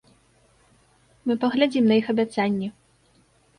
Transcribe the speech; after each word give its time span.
Мы 1.27 1.37
паглядзім 1.45 1.83
на 1.93 2.01
іх 2.03 2.11
абяцанні. 2.17 2.73